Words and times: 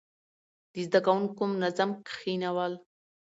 د 0.73 0.75
زده 0.87 0.99
کوونکو 1.05 1.41
منظم 1.53 1.89
کښينول، 2.07 2.73